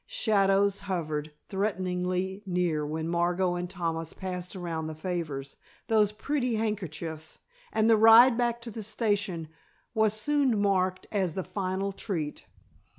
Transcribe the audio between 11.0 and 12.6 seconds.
as the final treat.